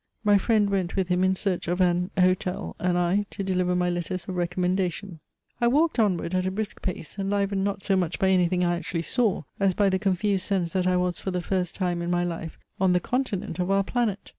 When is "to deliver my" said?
3.29-3.87